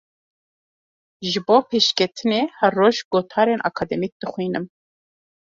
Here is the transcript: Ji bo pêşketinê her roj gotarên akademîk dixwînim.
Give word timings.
Ji 1.29 1.39
bo 1.47 1.57
pêşketinê 1.69 2.41
her 2.59 2.73
roj 2.79 2.97
gotarên 3.11 3.61
akademîk 3.69 4.13
dixwînim. 4.21 4.65